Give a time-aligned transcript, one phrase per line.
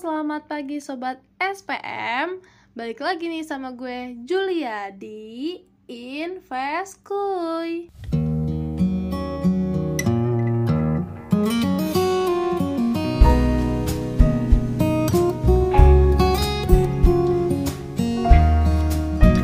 [0.00, 2.40] selamat pagi sobat SPM.
[2.72, 5.60] Balik lagi nih sama gue Julia di
[5.92, 7.04] Invest.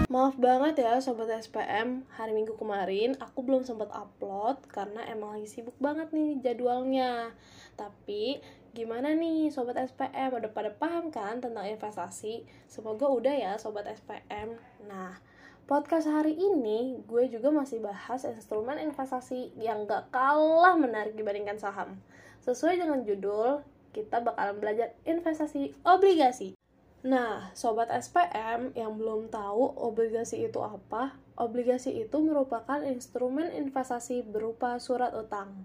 [0.08, 5.52] Maaf banget ya sobat SPM, hari Minggu kemarin aku belum sempat upload karena emang lagi
[5.52, 7.36] sibuk banget nih jadwalnya.
[7.76, 8.40] Tapi
[8.76, 10.36] Gimana nih Sobat SPM?
[10.36, 12.44] Udah pada paham kan tentang investasi?
[12.68, 14.52] Semoga udah ya Sobat SPM.
[14.84, 15.16] Nah,
[15.64, 22.04] podcast hari ini gue juga masih bahas instrumen investasi yang gak kalah menarik dibandingkan saham.
[22.44, 23.64] Sesuai dengan judul,
[23.96, 26.52] kita bakalan belajar investasi obligasi.
[27.00, 34.76] Nah, sobat SPM yang belum tahu obligasi itu apa, obligasi itu merupakan instrumen investasi berupa
[34.76, 35.64] surat utang.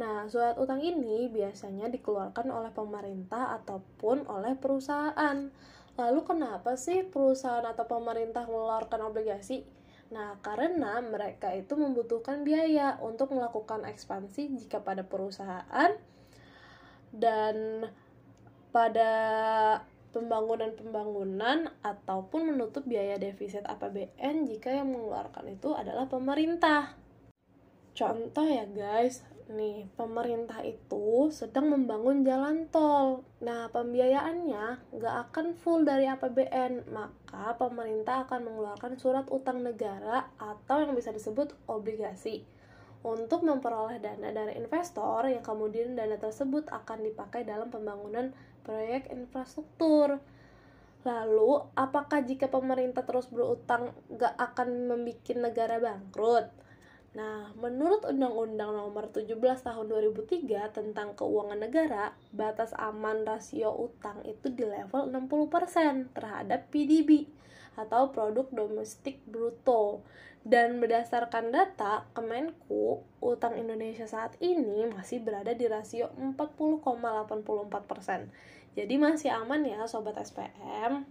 [0.00, 5.52] Nah, surat utang ini biasanya dikeluarkan oleh pemerintah ataupun oleh perusahaan.
[6.00, 9.68] Lalu kenapa sih perusahaan atau pemerintah mengeluarkan obligasi?
[10.12, 15.92] Nah, karena mereka itu membutuhkan biaya untuk melakukan ekspansi jika pada perusahaan
[17.12, 17.88] dan
[18.72, 19.12] pada
[20.12, 26.96] pembangunan-pembangunan ataupun menutup biaya defisit APBN jika yang mengeluarkan itu adalah pemerintah.
[27.92, 33.26] Contoh ya guys, nih pemerintah itu sedang membangun jalan tol.
[33.42, 40.84] Nah pembiayaannya nggak akan full dari APBN, maka pemerintah akan mengeluarkan surat utang negara atau
[40.84, 42.46] yang bisa disebut obligasi
[43.02, 48.30] untuk memperoleh dana dari investor yang kemudian dana tersebut akan dipakai dalam pembangunan
[48.62, 50.22] proyek infrastruktur.
[51.02, 56.46] Lalu, apakah jika pemerintah terus berutang nggak akan membuat negara bangkrut?
[57.12, 64.48] Nah, menurut Undang-Undang Nomor 17 Tahun 2003 tentang Keuangan Negara, batas aman rasio utang itu
[64.48, 67.28] di level 60% terhadap PDB
[67.76, 70.00] atau produk domestik bruto.
[70.42, 78.26] Dan berdasarkan data Kemenku, utang Indonesia saat ini masih berada di rasio 40,84%.
[78.72, 81.04] Jadi masih aman ya sobat SPM.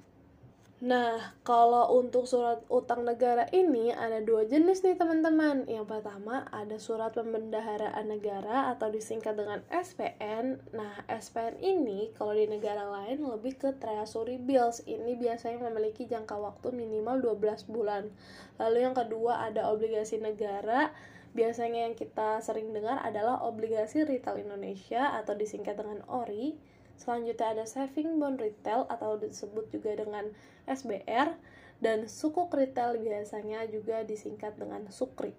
[0.81, 5.69] Nah, kalau untuk surat utang negara ini ada dua jenis nih teman-teman.
[5.69, 10.57] Yang pertama ada surat pembendaharaan negara atau disingkat dengan SPN.
[10.73, 14.81] Nah, SPN ini kalau di negara lain lebih ke treasury bills.
[14.89, 18.09] Ini biasanya memiliki jangka waktu minimal 12 bulan.
[18.57, 20.89] Lalu yang kedua ada obligasi negara.
[21.37, 26.57] Biasanya yang kita sering dengar adalah obligasi retail Indonesia atau disingkat dengan ORI
[27.01, 30.29] Selanjutnya ada saving bond retail atau disebut juga dengan
[30.69, 31.33] SBR
[31.81, 35.33] dan sukuk retail biasanya juga disingkat dengan sukri.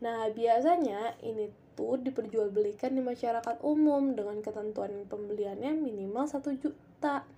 [0.00, 7.28] Nah, biasanya ini tuh diperjualbelikan di masyarakat umum dengan ketentuan pembeliannya minimal 1 juta.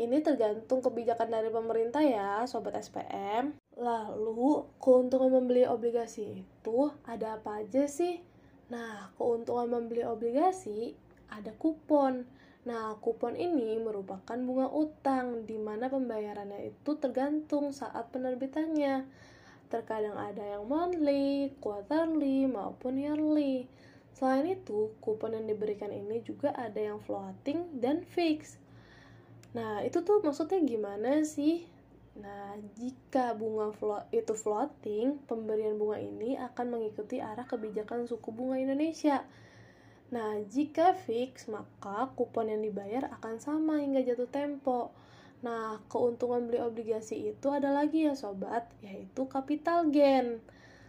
[0.00, 3.52] Ini tergantung kebijakan dari pemerintah ya, sobat SPM.
[3.76, 8.24] Lalu, keuntungan membeli obligasi itu ada apa aja sih?
[8.72, 10.96] Nah, keuntungan membeli obligasi
[11.28, 12.24] ada kupon.
[12.60, 19.08] Nah, kupon ini merupakan bunga utang di mana pembayarannya itu tergantung saat penerbitannya.
[19.72, 23.64] Terkadang ada yang monthly, quarterly, maupun yearly.
[24.12, 28.60] Selain itu, kupon yang diberikan ini juga ada yang floating dan fix.
[29.56, 31.64] Nah, itu tuh maksudnya gimana sih?
[32.20, 38.60] Nah, jika bunga flo itu floating, pemberian bunga ini akan mengikuti arah kebijakan suku bunga
[38.60, 39.24] Indonesia.
[40.10, 44.90] Nah, jika fix, maka kupon yang dibayar akan sama hingga jatuh tempo.
[45.40, 50.42] Nah, keuntungan beli obligasi itu ada lagi ya sobat, yaitu capital gain.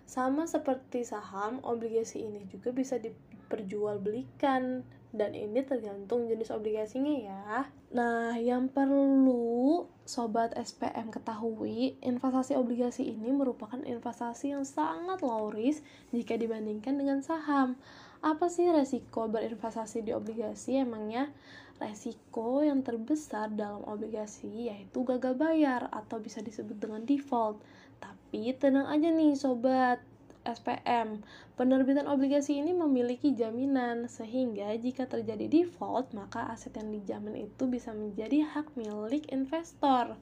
[0.10, 7.70] Sama seperti saham, obligasi ini juga bisa diperjualbelikan dan ini tergantung jenis obligasinya ya.
[7.94, 15.86] Nah, yang perlu sobat SPM ketahui, investasi obligasi ini merupakan investasi yang sangat low risk
[16.10, 17.78] jika dibandingkan dengan saham
[18.22, 20.78] apa sih resiko berinvestasi di obligasi?
[20.78, 21.34] Emangnya
[21.82, 27.57] resiko yang terbesar dalam obligasi yaitu gagal bayar atau bisa disebut dengan default.
[27.98, 30.06] Tapi tenang aja nih sobat
[30.42, 31.22] SPM,
[31.54, 37.94] penerbitan obligasi ini memiliki jaminan sehingga jika terjadi default maka aset yang dijamin itu bisa
[37.94, 40.18] menjadi hak milik investor.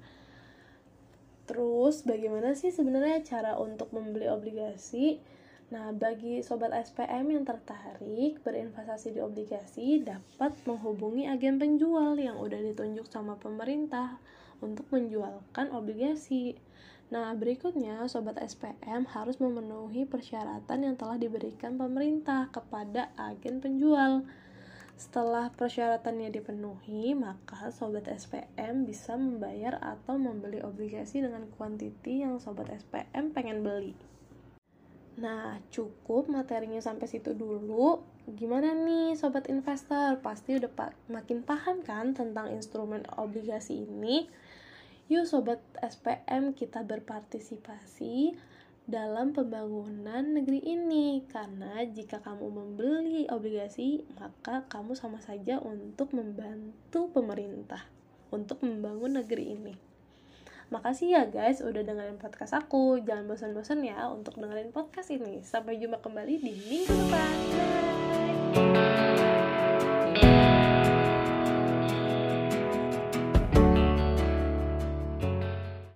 [1.47, 5.23] Terus bagaimana sih sebenarnya cara untuk membeli obligasi?
[5.69, 12.57] Nah, bagi sobat SPM yang tertarik berinvestasi di obligasi dapat menghubungi agen penjual yang udah
[12.57, 14.18] ditunjuk sama pemerintah
[14.66, 16.57] untuk menjualkan obligasi.
[17.13, 24.25] Nah, berikutnya sobat SPM harus memenuhi persyaratan yang telah diberikan pemerintah kepada agen penjual.
[24.98, 32.74] Setelah persyaratannya dipenuhi, maka sobat SPM bisa membayar atau membeli obligasi dengan kuantiti yang sobat
[32.74, 33.94] SPM pengen beli.
[35.19, 38.00] Nah, cukup materinya sampai situ dulu.
[38.24, 40.24] Gimana nih sobat investor?
[40.24, 44.31] Pasti udah pa makin paham kan tentang instrumen obligasi ini?
[45.12, 48.38] Yuk sobat SPM kita berpartisipasi
[48.88, 57.12] dalam pembangunan negeri ini karena jika kamu membeli obligasi maka kamu sama saja untuk membantu
[57.13, 57.86] pemerintah
[58.33, 59.88] untuk membangun negeri ini.
[60.69, 63.01] Makasih ya guys udah dengerin podcast aku.
[63.01, 65.42] Jangan bosan-bosan ya untuk dengerin podcast ini.
[65.42, 67.38] Sampai jumpa kembali di minggu depan.
[68.54, 69.28] Bye.